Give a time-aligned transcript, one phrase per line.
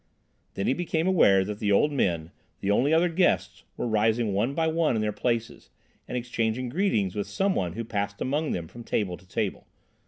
[0.55, 4.55] Then he became aware that the old men, the only other guests, were rising one
[4.55, 5.69] by one in their places,
[6.07, 9.67] and exchanging greetings with some one who passed among them from table to table.